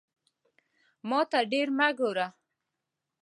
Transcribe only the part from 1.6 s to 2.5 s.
مه ګوره